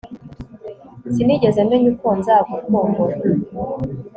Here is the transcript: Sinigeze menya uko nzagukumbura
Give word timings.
Sinigeze 1.13 1.59
menya 1.69 1.87
uko 1.93 2.07
nzagukumbura 2.19 3.17